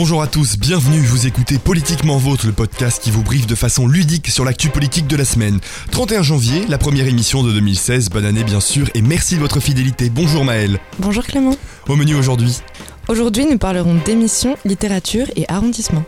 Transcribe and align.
Bonjour 0.00 0.22
à 0.22 0.26
tous, 0.26 0.56
bienvenue, 0.56 1.02
vous 1.02 1.26
écoutez 1.26 1.58
Politiquement 1.58 2.16
Vôtre, 2.16 2.46
le 2.46 2.54
podcast 2.54 3.02
qui 3.02 3.10
vous 3.10 3.22
briefe 3.22 3.46
de 3.46 3.54
façon 3.54 3.86
ludique 3.86 4.28
sur 4.28 4.46
l'actu 4.46 4.70
politique 4.70 5.06
de 5.06 5.14
la 5.14 5.26
semaine. 5.26 5.60
31 5.90 6.22
janvier, 6.22 6.64
la 6.68 6.78
première 6.78 7.06
émission 7.06 7.42
de 7.42 7.52
2016, 7.52 8.08
bonne 8.08 8.24
année 8.24 8.42
bien 8.42 8.60
sûr, 8.60 8.88
et 8.94 9.02
merci 9.02 9.34
de 9.34 9.40
votre 9.40 9.60
fidélité. 9.60 10.08
Bonjour 10.08 10.42
Maëlle. 10.42 10.80
Bonjour 11.00 11.22
Clément. 11.22 11.54
Au 11.86 11.96
menu 11.96 12.14
aujourd'hui. 12.14 12.60
Aujourd'hui, 13.08 13.44
nous 13.44 13.58
parlerons 13.58 13.94
d'émissions, 13.94 14.56
littérature 14.64 15.26
et 15.36 15.44
arrondissement. 15.48 16.04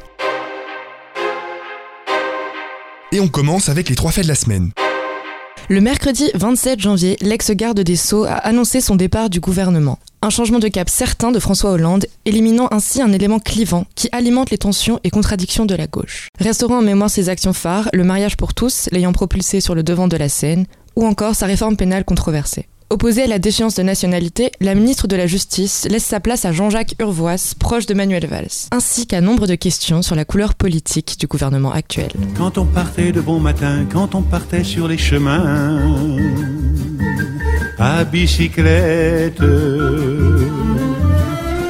Et 3.12 3.20
on 3.20 3.28
commence 3.28 3.68
avec 3.68 3.90
les 3.90 3.94
trois 3.94 4.10
faits 4.10 4.24
de 4.24 4.28
la 4.28 4.36
semaine. 4.36 4.70
Le 5.68 5.82
mercredi 5.82 6.30
27 6.34 6.80
janvier, 6.80 7.18
l'ex-garde 7.20 7.80
des 7.80 7.96
Sceaux 7.96 8.24
a 8.24 8.36
annoncé 8.36 8.80
son 8.80 8.96
départ 8.96 9.28
du 9.28 9.40
gouvernement. 9.40 9.98
Un 10.24 10.30
changement 10.30 10.60
de 10.60 10.68
cap 10.68 10.88
certain 10.88 11.32
de 11.32 11.40
François 11.40 11.72
Hollande, 11.72 12.06
éliminant 12.26 12.68
ainsi 12.70 13.02
un 13.02 13.12
élément 13.12 13.40
clivant 13.40 13.86
qui 13.96 14.08
alimente 14.12 14.50
les 14.50 14.58
tensions 14.58 15.00
et 15.02 15.10
contradictions 15.10 15.66
de 15.66 15.74
la 15.74 15.88
gauche. 15.88 16.28
Resteront 16.38 16.76
en 16.76 16.82
mémoire 16.82 17.10
ses 17.10 17.28
actions 17.28 17.52
phares, 17.52 17.88
le 17.92 18.04
mariage 18.04 18.36
pour 18.36 18.54
tous, 18.54 18.88
l'ayant 18.92 19.12
propulsé 19.12 19.60
sur 19.60 19.74
le 19.74 19.82
devant 19.82 20.06
de 20.06 20.16
la 20.16 20.28
scène, 20.28 20.66
ou 20.94 21.04
encore 21.06 21.34
sa 21.34 21.46
réforme 21.46 21.76
pénale 21.76 22.04
controversée. 22.04 22.68
Opposée 22.92 23.22
à 23.22 23.26
la 23.26 23.38
déchéance 23.38 23.76
de 23.76 23.82
nationalité, 23.82 24.52
la 24.60 24.74
ministre 24.74 25.06
de 25.06 25.16
la 25.16 25.26
Justice 25.26 25.88
laisse 25.90 26.04
sa 26.04 26.20
place 26.20 26.44
à 26.44 26.52
Jean-Jacques 26.52 26.94
Urvoas, 27.00 27.54
proche 27.58 27.86
de 27.86 27.94
Manuel 27.94 28.26
Valls, 28.26 28.68
ainsi 28.70 29.06
qu'à 29.06 29.22
nombre 29.22 29.46
de 29.46 29.54
questions 29.54 30.02
sur 30.02 30.14
la 30.14 30.26
couleur 30.26 30.54
politique 30.54 31.16
du 31.18 31.26
gouvernement 31.26 31.72
actuel. 31.72 32.10
Quand 32.36 32.58
on 32.58 32.66
partait 32.66 33.10
de 33.10 33.22
bon 33.22 33.40
matin, 33.40 33.86
quand 33.90 34.14
on 34.14 34.20
partait 34.20 34.62
sur 34.62 34.88
les 34.88 34.98
chemins, 34.98 36.11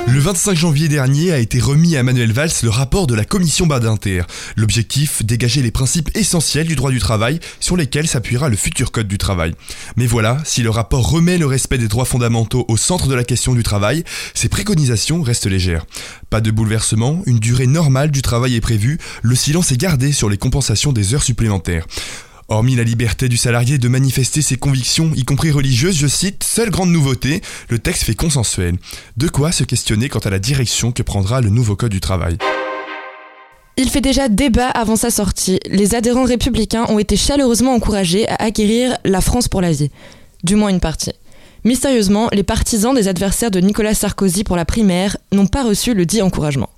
Le 0.07 0.19
25 0.19 0.55
janvier 0.55 0.88
dernier 0.88 1.33
a 1.33 1.38
été 1.38 1.59
remis 1.59 1.97
à 1.97 2.02
Manuel 2.02 2.33
Valls 2.33 2.51
le 2.62 2.69
rapport 2.69 3.07
de 3.07 3.15
la 3.15 3.24
commission 3.24 3.66
Badinter. 3.66 4.24
L'objectif, 4.54 5.24
dégager 5.24 5.63
les 5.63 5.71
principes 5.71 6.10
essentiels 6.15 6.66
du 6.66 6.77
droit 6.77 6.91
du 6.91 6.99
travail 6.99 7.41
sur 7.60 7.79
lesquels 7.79 8.07
s'appuiera 8.07 8.51
le 8.51 8.57
futur 8.57 8.93
code 8.93 9.09
du 9.09 9.16
travail. 9.16 9.54
Mais 9.96 10.04
voilà, 10.04 10.37
si 10.45 10.63
le 10.63 10.69
rapport 10.69 11.09
remet 11.09 11.38
le 11.38 11.46
respect 11.46 11.79
des 11.79 11.88
droits 11.88 12.04
fondamentaux 12.04 12.66
au 12.69 12.76
centre 12.76 13.09
de 13.09 13.15
la 13.15 13.24
question 13.24 13.54
du 13.54 13.63
travail, 13.63 14.04
ses 14.35 14.51
préconisations 14.51 15.23
restent 15.23 15.47
légères. 15.47 15.87
Pas 16.29 16.43
de 16.43 16.51
bouleversement, 16.51 17.23
une 17.24 17.38
durée 17.38 17.66
normale 17.66 18.10
du 18.10 18.21
travail 18.21 18.54
est 18.54 18.60
prévue, 18.60 18.99
le 19.23 19.35
silence 19.35 19.73
est 19.73 19.80
gardé 19.80 20.13
sur 20.13 20.29
les 20.29 20.37
compensations 20.37 20.93
des 20.93 21.15
heures 21.15 21.23
supplémentaires. 21.23 21.87
Hormis 22.52 22.76
la 22.76 22.84
liberté 22.84 23.30
du 23.30 23.38
salarié 23.38 23.78
de 23.78 23.88
manifester 23.88 24.42
ses 24.42 24.58
convictions, 24.58 25.10
y 25.16 25.24
compris 25.24 25.50
religieuses, 25.50 25.96
je 25.96 26.06
cite, 26.06 26.45
seule 26.45 26.68
grande 26.68 26.90
nouveauté, 26.90 27.40
le 27.70 27.78
texte 27.78 28.02
fait 28.02 28.14
consensuel. 28.14 28.76
De 29.16 29.26
quoi 29.28 29.52
se 29.52 29.64
questionner 29.64 30.10
quant 30.10 30.18
à 30.18 30.28
la 30.28 30.38
direction 30.38 30.92
que 30.92 31.02
prendra 31.02 31.40
le 31.40 31.48
nouveau 31.48 31.76
Code 31.76 31.92
du 31.92 32.00
travail. 32.00 32.36
Il 33.78 33.88
fait 33.88 34.02
déjà 34.02 34.28
débat 34.28 34.68
avant 34.68 34.96
sa 34.96 35.08
sortie. 35.08 35.60
Les 35.70 35.95
adhérents 35.95 36.26
républicains 36.26 36.84
ont 36.90 36.98
été 36.98 37.16
chaleureusement 37.16 37.73
encouragés 37.73 38.28
à 38.28 38.34
acquérir 38.34 38.98
La 39.06 39.23
France 39.23 39.48
pour 39.48 39.62
la 39.62 39.73
vie. 39.73 39.90
Du 40.45 40.54
moins 40.54 40.68
une 40.68 40.80
partie. 40.80 41.14
Mystérieusement, 41.64 42.28
les 42.32 42.42
partisans 42.42 42.95
des 42.95 43.08
adversaires 43.08 43.50
de 43.50 43.60
Nicolas 43.60 43.95
Sarkozy 43.95 44.45
pour 44.45 44.56
la 44.56 44.66
primaire 44.66 45.16
n'ont 45.32 45.46
pas 45.46 45.64
reçu 45.64 45.95
le 45.95 46.04
dit 46.04 46.20
encouragement. 46.20 46.68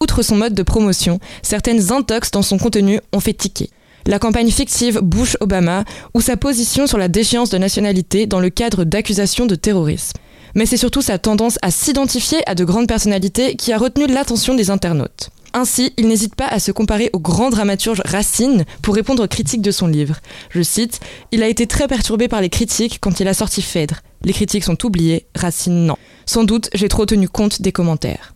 Outre 0.00 0.22
son 0.22 0.34
mode 0.34 0.54
de 0.54 0.62
promotion, 0.64 1.20
certaines 1.42 1.92
intox 1.92 2.32
dans 2.32 2.42
son 2.42 2.58
contenu 2.58 2.98
ont 3.12 3.20
fait 3.20 3.32
tiquer 3.32 3.70
la 4.06 4.18
campagne 4.18 4.50
fictive 4.50 5.00
Bush-Obama 5.00 5.84
ou 6.14 6.20
sa 6.20 6.36
position 6.36 6.86
sur 6.86 6.98
la 6.98 7.08
déchéance 7.08 7.50
de 7.50 7.58
nationalité 7.58 8.26
dans 8.26 8.40
le 8.40 8.50
cadre 8.50 8.84
d'accusations 8.84 9.46
de 9.46 9.54
terrorisme. 9.54 10.18
Mais 10.54 10.66
c'est 10.66 10.76
surtout 10.76 11.02
sa 11.02 11.18
tendance 11.18 11.58
à 11.62 11.70
s'identifier 11.70 12.48
à 12.48 12.54
de 12.54 12.64
grandes 12.64 12.86
personnalités 12.86 13.56
qui 13.56 13.72
a 13.72 13.78
retenu 13.78 14.06
l'attention 14.06 14.54
des 14.54 14.70
internautes. 14.70 15.30
Ainsi, 15.52 15.92
il 15.96 16.08
n'hésite 16.08 16.34
pas 16.34 16.48
à 16.48 16.58
se 16.58 16.72
comparer 16.72 17.10
au 17.12 17.20
grand 17.20 17.50
dramaturge 17.50 18.02
Racine 18.04 18.64
pour 18.82 18.94
répondre 18.96 19.24
aux 19.24 19.28
critiques 19.28 19.62
de 19.62 19.70
son 19.70 19.86
livre. 19.86 20.16
Je 20.50 20.62
cite 20.62 21.00
Il 21.30 21.44
a 21.44 21.48
été 21.48 21.68
très 21.68 21.86
perturbé 21.86 22.26
par 22.26 22.40
les 22.40 22.50
critiques 22.50 22.98
quand 23.00 23.20
il 23.20 23.28
a 23.28 23.34
sorti 23.34 23.62
Phèdre. 23.62 24.00
Les 24.24 24.32
critiques 24.32 24.64
sont 24.64 24.84
oubliées, 24.84 25.26
Racine 25.36 25.86
non. 25.86 25.96
Sans 26.26 26.42
doute, 26.42 26.70
j'ai 26.74 26.88
trop 26.88 27.06
tenu 27.06 27.28
compte 27.28 27.62
des 27.62 27.72
commentaires. 27.72 28.33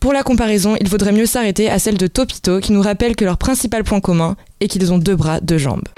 Pour 0.00 0.12
la 0.12 0.22
comparaison, 0.22 0.76
il 0.80 0.88
vaudrait 0.88 1.12
mieux 1.12 1.26
s'arrêter 1.26 1.70
à 1.70 1.78
celle 1.78 1.98
de 1.98 2.06
Topito 2.06 2.60
qui 2.60 2.72
nous 2.72 2.82
rappelle 2.82 3.16
que 3.16 3.24
leur 3.24 3.38
principal 3.38 3.84
point 3.84 4.00
commun 4.00 4.36
est 4.60 4.68
qu'ils 4.68 4.92
ont 4.92 4.98
deux 4.98 5.16
bras, 5.16 5.40
deux 5.40 5.58
jambes. 5.58 5.88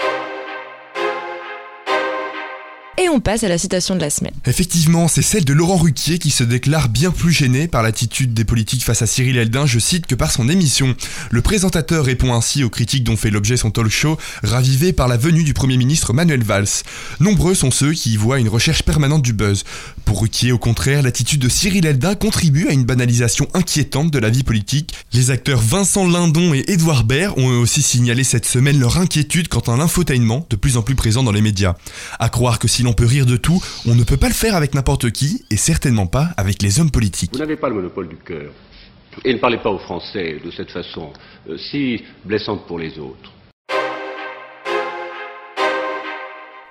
Et 2.96 3.08
on 3.08 3.18
passe 3.18 3.42
à 3.42 3.48
la 3.48 3.58
citation 3.58 3.96
de 3.96 4.00
la 4.00 4.08
semaine. 4.08 4.34
Effectivement, 4.46 5.08
c'est 5.08 5.20
celle 5.20 5.44
de 5.44 5.52
Laurent 5.52 5.76
Ruquier 5.76 6.18
qui 6.18 6.30
se 6.30 6.44
déclare 6.44 6.88
bien 6.88 7.10
plus 7.10 7.32
gêné 7.32 7.66
par 7.66 7.82
l'attitude 7.82 8.32
des 8.34 8.44
politiques 8.44 8.84
face 8.84 9.02
à 9.02 9.06
Cyril 9.06 9.36
Eldin, 9.36 9.66
je 9.66 9.80
cite, 9.80 10.06
que 10.06 10.14
par 10.14 10.30
son 10.30 10.48
émission. 10.48 10.94
Le 11.30 11.42
présentateur 11.42 12.04
répond 12.04 12.32
ainsi 12.32 12.62
aux 12.62 12.70
critiques 12.70 13.02
dont 13.02 13.16
fait 13.16 13.30
l'objet 13.30 13.56
son 13.56 13.72
talk 13.72 13.88
show, 13.88 14.16
ravivé 14.44 14.92
par 14.92 15.08
la 15.08 15.16
venue 15.16 15.42
du 15.42 15.54
Premier 15.54 15.76
ministre 15.76 16.12
Manuel 16.12 16.44
Valls. 16.44 16.68
Nombreux 17.18 17.56
sont 17.56 17.72
ceux 17.72 17.92
qui 17.92 18.12
y 18.12 18.16
voient 18.16 18.38
une 18.38 18.48
recherche 18.48 18.84
permanente 18.84 19.22
du 19.22 19.32
buzz. 19.32 19.64
Pour 20.04 20.20
Ruquier, 20.20 20.52
au 20.52 20.58
contraire, 20.58 21.02
l'attitude 21.02 21.40
de 21.40 21.48
Cyril 21.48 21.86
Eldin 21.86 22.14
contribue 22.14 22.68
à 22.68 22.72
une 22.72 22.84
banalisation 22.84 23.48
inquiétante 23.54 24.10
de 24.10 24.18
la 24.18 24.28
vie 24.28 24.42
politique. 24.42 24.94
Les 25.12 25.30
acteurs 25.30 25.60
Vincent 25.60 26.06
Lindon 26.06 26.52
et 26.52 26.64
Édouard 26.68 27.04
Baird 27.04 27.38
ont 27.38 27.60
aussi 27.60 27.82
signalé 27.82 28.22
cette 28.22 28.44
semaine 28.44 28.78
leur 28.78 28.98
inquiétude 28.98 29.48
quant 29.48 29.60
à 29.60 29.76
l'infotainment 29.76 30.46
de 30.50 30.56
plus 30.56 30.76
en 30.76 30.82
plus 30.82 30.94
présent 30.94 31.22
dans 31.22 31.32
les 31.32 31.40
médias. 31.40 31.74
À 32.18 32.28
croire 32.28 32.58
que 32.58 32.68
si 32.68 32.82
l'on 32.82 32.92
peut 32.92 33.06
rire 33.06 33.26
de 33.26 33.36
tout, 33.36 33.62
on 33.86 33.94
ne 33.94 34.04
peut 34.04 34.16
pas 34.16 34.28
le 34.28 34.34
faire 34.34 34.54
avec 34.54 34.74
n'importe 34.74 35.10
qui, 35.10 35.44
et 35.50 35.56
certainement 35.56 36.06
pas 36.06 36.30
avec 36.36 36.62
les 36.62 36.80
hommes 36.80 36.90
politiques. 36.90 37.30
Vous 37.32 37.38
n'avez 37.38 37.56
pas 37.56 37.68
le 37.68 37.76
monopole 37.76 38.08
du 38.08 38.16
cœur. 38.16 38.52
Et 39.24 39.32
ne 39.32 39.38
parlez 39.38 39.58
pas 39.58 39.70
aux 39.70 39.78
Français 39.78 40.40
de 40.44 40.50
cette 40.50 40.70
façon 40.70 41.12
euh, 41.48 41.56
si 41.70 42.02
blessante 42.24 42.66
pour 42.66 42.78
les 42.78 42.98
autres. 42.98 43.32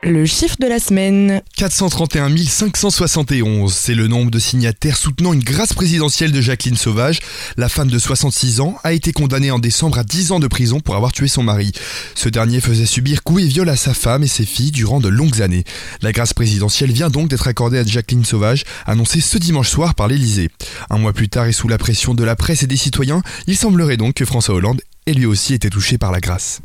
Le 0.06 0.25
chiffre 0.25 0.58
de 0.59 0.68
la 0.68 0.80
semaine. 0.80 1.41
431 1.56 2.36
571, 2.36 3.74
c'est 3.74 3.96
le 3.96 4.09
nombre 4.09 4.31
de 4.31 4.40
signataires 4.40 4.97
soutenant 4.97 5.31
une 5.31 5.44
grâce 5.44 5.72
présidentielle 5.72 6.34
de 6.34 6.41
Jacqueline 6.41 6.75
Sauvage. 6.75 7.19
La 7.56 7.69
femme 7.69 7.90
de 7.90 7.97
66 7.97 8.59
ans 8.59 8.75
a 8.84 8.92
été 8.92 9.13
condamnée 9.13 9.50
en 9.50 9.59
décembre 9.59 10.00
à 10.00 10.03
10 10.03 10.34
ans 10.34 10.42
de 10.42 10.47
prison 10.47 10.81
pour 10.81 10.97
avoir 10.97 11.13
tué 11.13 11.30
son 11.30 11.42
mari. 11.42 11.72
Ce 12.16 12.28
dernier 12.28 12.59
faisait 12.59 12.86
subir 12.86 13.24
coups 13.24 13.44
et 13.44 13.47
viols 13.47 13.69
à 13.69 13.78
sa 13.78 13.94
femme 13.94 14.24
et 14.24 14.28
ses 14.28 14.46
filles 14.46 14.72
durant 14.72 15.00
de 15.00 15.08
longues 15.08 15.42
années. 15.42 15.63
La 16.02 16.12
grâce 16.12 16.34
présidentielle 16.34 16.92
vient 16.92 17.09
donc 17.09 17.30
d'être 17.30 17.47
accordée 17.47 17.80
à 17.80 17.86
Jacqueline 17.86 18.25
Sauvage, 18.25 18.66
annoncée 18.86 19.22
ce 19.22 19.38
dimanche 19.38 19.69
soir 19.69 19.96
par 19.96 20.09
l'Elysée. 20.09 20.50
Un 20.90 20.97
mois 20.97 21.13
plus 21.13 21.30
tard 21.30 21.46
et 21.46 21.53
sous 21.53 21.69
la 21.69 21.78
pression 21.78 22.13
de 22.13 22.25
la 22.25 22.36
presse 22.36 22.62
et 22.63 22.68
des 22.68 22.75
citoyens, 22.75 23.22
il 23.47 23.56
semblerait 23.56 23.96
donc 23.96 24.16
que 24.16 24.25
François 24.25 24.56
Hollande 24.56 24.81
ait 25.06 25.13
lui 25.13 25.25
aussi 25.25 25.53
été 25.53 25.69
touché 25.69 25.97
par 25.97 26.12
la 26.12 26.19
grâce. 26.19 26.59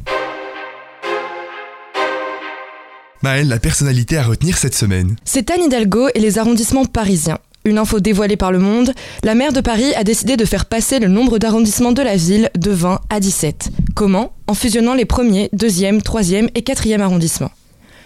Maëlle, 3.22 3.48
la 3.48 3.58
personnalité 3.58 4.16
à 4.16 4.22
retenir 4.22 4.56
cette 4.56 4.74
semaine. 4.74 5.16
C'est 5.24 5.50
Anne 5.50 5.64
Hidalgo 5.64 6.08
et 6.14 6.20
les 6.20 6.38
arrondissements 6.38 6.84
parisiens. 6.84 7.38
Une 7.64 7.78
info 7.78 7.98
dévoilée 7.98 8.36
par 8.36 8.52
Le 8.52 8.60
Monde, 8.60 8.92
la 9.24 9.34
maire 9.34 9.52
de 9.52 9.60
Paris 9.60 9.92
a 9.94 10.04
décidé 10.04 10.36
de 10.36 10.44
faire 10.44 10.66
passer 10.66 11.00
le 11.00 11.08
nombre 11.08 11.38
d'arrondissements 11.38 11.92
de 11.92 12.02
la 12.02 12.16
ville 12.16 12.48
de 12.56 12.70
20 12.70 13.00
à 13.10 13.20
17. 13.20 13.70
Comment? 13.94 14.32
En 14.46 14.54
fusionnant 14.54 14.94
les 14.94 15.04
premiers, 15.04 15.48
deuxième, 15.52 16.00
troisième 16.00 16.48
et 16.54 16.62
quatrième 16.62 17.00
arrondissements. 17.00 17.50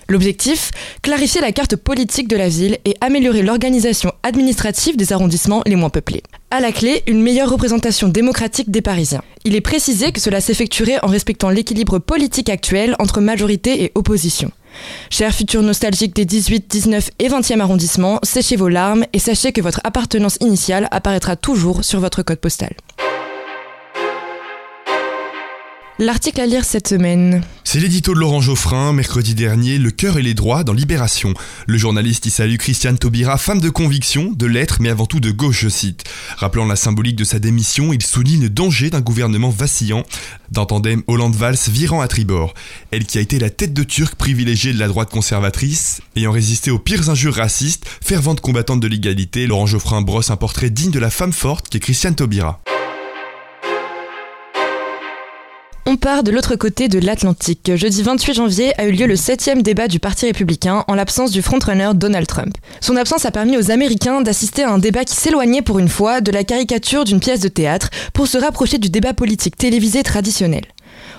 L'objectif? 0.08 0.70
Clarifier 1.02 1.40
la 1.40 1.52
carte 1.52 1.76
politique 1.76 2.28
de 2.28 2.36
la 2.36 2.48
ville 2.48 2.78
et 2.84 2.96
améliorer 3.00 3.42
l'organisation 3.42 4.12
administrative 4.22 4.96
des 4.96 5.12
arrondissements 5.12 5.62
les 5.66 5.76
moins 5.76 5.90
peuplés. 5.90 6.22
À 6.50 6.60
la 6.60 6.72
clé, 6.72 7.02
une 7.06 7.22
meilleure 7.22 7.50
représentation 7.50 8.08
démocratique 8.08 8.70
des 8.70 8.82
Parisiens. 8.82 9.22
Il 9.44 9.54
est 9.54 9.60
précisé 9.60 10.10
que 10.10 10.20
cela 10.20 10.40
s'effectuerait 10.40 11.02
en 11.04 11.08
respectant 11.08 11.50
l'équilibre 11.50 11.98
politique 11.98 12.48
actuel 12.48 12.96
entre 12.98 13.20
majorité 13.20 13.84
et 13.84 13.92
opposition. 13.94 14.50
Chers 15.10 15.34
futurs 15.34 15.62
nostalgiques 15.62 16.14
des 16.14 16.24
18, 16.24 16.70
19 16.70 17.10
et 17.18 17.28
20e 17.28 17.60
arrondissements, 17.60 18.18
séchez 18.22 18.56
vos 18.56 18.68
larmes 18.68 19.04
et 19.12 19.18
sachez 19.18 19.52
que 19.52 19.60
votre 19.60 19.80
appartenance 19.84 20.36
initiale 20.40 20.88
apparaîtra 20.90 21.36
toujours 21.36 21.84
sur 21.84 22.00
votre 22.00 22.22
code 22.22 22.40
postal. 22.40 22.72
L'article 25.98 26.40
à 26.40 26.46
lire 26.46 26.64
cette 26.64 26.88
semaine. 26.88 27.42
C'est 27.72 27.80
l'édito 27.80 28.12
de 28.12 28.18
Laurent 28.18 28.42
Geoffrin, 28.42 28.92
mercredi 28.92 29.34
dernier, 29.34 29.78
Le 29.78 29.90
cœur 29.90 30.18
et 30.18 30.22
les 30.22 30.34
droits 30.34 30.62
dans 30.62 30.74
Libération. 30.74 31.32
Le 31.66 31.78
journaliste 31.78 32.26
y 32.26 32.30
salue 32.30 32.58
Christiane 32.58 32.98
Taubira, 32.98 33.38
femme 33.38 33.62
de 33.62 33.70
conviction, 33.70 34.30
de 34.30 34.44
lettres, 34.44 34.76
mais 34.80 34.90
avant 34.90 35.06
tout 35.06 35.20
de 35.20 35.30
gauche, 35.30 35.60
je 35.62 35.70
cite. 35.70 36.04
Rappelant 36.36 36.66
la 36.66 36.76
symbolique 36.76 37.16
de 37.16 37.24
sa 37.24 37.38
démission, 37.38 37.94
il 37.94 38.02
souligne 38.02 38.42
le 38.42 38.50
danger 38.50 38.90
d'un 38.90 39.00
gouvernement 39.00 39.48
vacillant, 39.48 40.02
d'un 40.50 40.66
tandem 40.66 41.02
Hollande-Valls 41.06 41.70
virant 41.70 42.02
à 42.02 42.08
tribord. 42.08 42.52
Elle 42.90 43.06
qui 43.06 43.16
a 43.16 43.22
été 43.22 43.38
la 43.38 43.48
tête 43.48 43.72
de 43.72 43.84
turc 43.84 44.16
privilégiée 44.16 44.74
de 44.74 44.78
la 44.78 44.88
droite 44.88 45.08
conservatrice, 45.08 46.02
ayant 46.14 46.32
résisté 46.32 46.70
aux 46.70 46.78
pires 46.78 47.08
injures 47.08 47.36
racistes, 47.36 47.86
fervente 48.02 48.42
combattante 48.42 48.80
de 48.80 48.86
l'égalité, 48.86 49.46
Laurent 49.46 49.64
Geoffrin 49.64 50.02
brosse 50.02 50.30
un 50.30 50.36
portrait 50.36 50.68
digne 50.68 50.90
de 50.90 50.98
la 50.98 51.08
femme 51.08 51.32
forte 51.32 51.70
qu'est 51.70 51.80
Christiane 51.80 52.16
Taubira. 52.16 52.60
On 55.92 55.96
part 55.96 56.22
de 56.22 56.30
l'autre 56.30 56.56
côté 56.56 56.88
de 56.88 56.98
l'Atlantique. 56.98 57.70
Jeudi 57.76 58.02
28 58.02 58.32
janvier 58.32 58.80
a 58.80 58.86
eu 58.86 58.92
lieu 58.92 59.06
le 59.06 59.14
septième 59.14 59.60
débat 59.60 59.88
du 59.88 59.98
Parti 59.98 60.24
républicain 60.24 60.86
en 60.88 60.94
l'absence 60.94 61.32
du 61.32 61.42
frontrunner 61.42 61.90
Donald 61.94 62.26
Trump. 62.26 62.56
Son 62.80 62.96
absence 62.96 63.26
a 63.26 63.30
permis 63.30 63.58
aux 63.58 63.70
Américains 63.70 64.22
d'assister 64.22 64.62
à 64.62 64.70
un 64.70 64.78
débat 64.78 65.04
qui 65.04 65.16
s'éloignait 65.16 65.60
pour 65.60 65.78
une 65.78 65.90
fois 65.90 66.22
de 66.22 66.32
la 66.32 66.44
caricature 66.44 67.04
d'une 67.04 67.20
pièce 67.20 67.40
de 67.40 67.48
théâtre 67.48 67.90
pour 68.14 68.26
se 68.26 68.38
rapprocher 68.38 68.78
du 68.78 68.88
débat 68.88 69.12
politique 69.12 69.58
télévisé 69.58 70.02
traditionnel. 70.02 70.64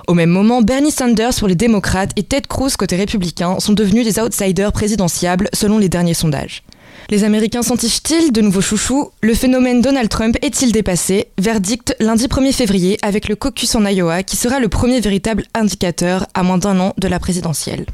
Au 0.08 0.16
même 0.16 0.32
moment, 0.32 0.64
Bernie 0.64 0.90
Sanders 0.90 1.36
pour 1.38 1.48
les 1.48 1.56
démocrates 1.56 2.12
et 2.16 2.24
Ted 2.24 2.48
Cruz 2.50 2.76
côté 2.76 2.96
républicain 2.96 3.60
sont 3.60 3.74
devenus 3.74 4.06
des 4.06 4.20
outsiders 4.20 4.72
présidentiables 4.72 5.50
selon 5.54 5.78
les 5.78 5.90
derniers 5.90 6.16
sondages. 6.16 6.64
Les 7.10 7.24
Américains 7.24 7.64
s'entichent-ils 7.64 8.32
de 8.32 8.42
nouveaux 8.42 8.62
chouchous? 8.62 9.12
Le 9.22 9.34
phénomène 9.34 9.82
Donald 9.82 10.10
Trump 10.10 10.38
est-il 10.42 10.72
dépassé? 10.72 11.28
Verdict 11.38 11.96
lundi 12.00 12.26
1er 12.26 12.54
février 12.54 12.98
avec 13.02 13.28
le 13.28 13.36
caucus 13.36 13.76
en 13.76 13.86
Iowa 13.86 14.24
qui 14.24 14.38
sera 14.38 14.60
le 14.60 14.70
premier 14.70 15.00
véritable 15.00 15.44
indicateur 15.54 16.28
à 16.34 16.44
moins 16.44 16.58
d'un 16.58 16.80
an 16.80 16.94
de 16.98 17.08
la 17.08 17.20
présidentielle. 17.20 17.86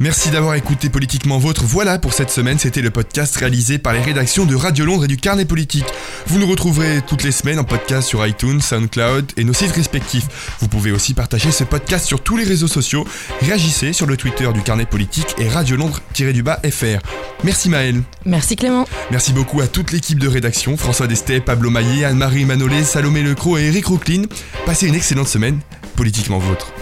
Merci 0.00 0.30
d'avoir 0.30 0.54
écouté 0.54 0.90
Politiquement 0.90 1.38
Vôtre. 1.38 1.64
Voilà 1.64 1.98
pour 1.98 2.12
cette 2.12 2.30
semaine, 2.30 2.56
c'était 2.56 2.82
le 2.82 2.90
podcast 2.90 3.34
réalisé 3.34 3.78
par 3.78 3.92
les 3.92 4.00
rédactions 4.00 4.44
de 4.44 4.54
Radio 4.54 4.84
Londres 4.84 5.06
et 5.06 5.08
du 5.08 5.16
Carnet 5.16 5.44
Politique. 5.44 5.86
Vous 6.28 6.38
nous 6.38 6.46
retrouverez 6.46 7.02
toutes 7.04 7.24
les 7.24 7.32
semaines 7.32 7.58
en 7.58 7.64
podcast 7.64 8.06
sur 8.06 8.24
iTunes, 8.24 8.60
SoundCloud 8.60 9.32
et 9.36 9.42
nos 9.42 9.52
sites 9.52 9.72
respectifs. 9.72 10.56
Vous 10.60 10.68
pouvez 10.68 10.92
aussi 10.92 11.14
partager 11.14 11.50
ce 11.50 11.64
podcast 11.64 12.06
sur 12.06 12.20
tous 12.20 12.36
les 12.36 12.44
réseaux 12.44 12.68
sociaux. 12.68 13.04
Réagissez 13.40 13.92
sur 13.92 14.06
le 14.06 14.16
Twitter 14.16 14.48
du 14.54 14.62
Carnet 14.62 14.86
Politique 14.86 15.34
et 15.36 15.48
Radio 15.48 15.76
Londres-du-bas 15.76 16.60
FR. 16.70 17.00
Merci 17.42 17.68
Maël. 17.68 18.00
Merci 18.24 18.54
Clément. 18.54 18.86
Merci 19.10 19.32
beaucoup 19.32 19.60
à 19.60 19.66
toute 19.66 19.90
l'équipe 19.90 20.20
de 20.20 20.28
rédaction, 20.28 20.76
François 20.76 21.08
Destet, 21.08 21.40
Pablo 21.40 21.70
Maillet, 21.70 22.04
Anne-Marie 22.04 22.44
Manolé, 22.44 22.84
Salomé 22.84 23.24
Lecro 23.24 23.58
et 23.58 23.64
Eric 23.64 23.86
Roucline. 23.86 24.28
Passez 24.64 24.86
une 24.86 24.94
excellente 24.94 25.28
semaine, 25.28 25.58
Politiquement 25.96 26.38
Vôtre. 26.38 26.72